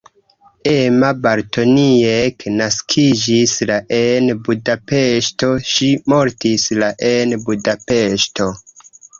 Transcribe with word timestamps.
Emma 0.69 1.09
Bartoniek 1.25 2.39
naskiĝis 2.61 3.53
la 3.73 3.77
en 3.99 4.33
Budapeŝto, 4.49 5.53
ŝi 5.75 5.93
mortis 6.15 6.67
la 6.81 6.93
en 7.15 7.37
Budapeŝto. 7.47 8.53